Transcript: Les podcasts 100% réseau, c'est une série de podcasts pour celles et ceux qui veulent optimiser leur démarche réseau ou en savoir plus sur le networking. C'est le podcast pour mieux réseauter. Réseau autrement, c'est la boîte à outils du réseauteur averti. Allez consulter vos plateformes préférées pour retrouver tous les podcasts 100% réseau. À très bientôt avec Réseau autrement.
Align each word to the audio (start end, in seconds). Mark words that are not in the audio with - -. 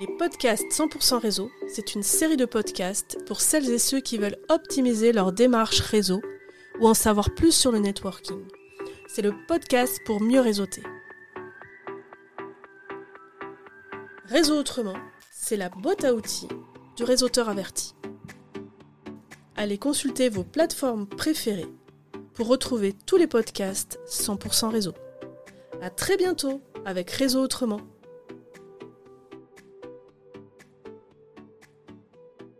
Les 0.00 0.06
podcasts 0.06 0.70
100% 0.70 1.18
réseau, 1.18 1.50
c'est 1.68 1.94
une 1.94 2.02
série 2.02 2.36
de 2.36 2.44
podcasts 2.44 3.24
pour 3.24 3.40
celles 3.40 3.70
et 3.70 3.78
ceux 3.78 4.00
qui 4.00 4.18
veulent 4.18 4.38
optimiser 4.50 5.12
leur 5.12 5.32
démarche 5.32 5.80
réseau 5.80 6.20
ou 6.80 6.86
en 6.86 6.94
savoir 6.94 7.34
plus 7.34 7.52
sur 7.52 7.72
le 7.72 7.78
networking. 7.78 8.44
C'est 9.08 9.22
le 9.22 9.32
podcast 9.48 9.98
pour 10.04 10.20
mieux 10.20 10.40
réseauter. 10.40 10.82
Réseau 14.26 14.58
autrement, 14.58 14.96
c'est 15.30 15.56
la 15.56 15.70
boîte 15.70 16.04
à 16.04 16.12
outils 16.12 16.48
du 16.96 17.04
réseauteur 17.04 17.48
averti. 17.48 17.94
Allez 19.54 19.78
consulter 19.78 20.28
vos 20.28 20.44
plateformes 20.44 21.06
préférées 21.06 21.72
pour 22.34 22.48
retrouver 22.48 22.92
tous 23.06 23.16
les 23.16 23.26
podcasts 23.26 23.98
100% 24.06 24.68
réseau. 24.68 24.92
À 25.80 25.88
très 25.88 26.18
bientôt 26.18 26.60
avec 26.84 27.10
Réseau 27.10 27.40
autrement. 27.40 27.80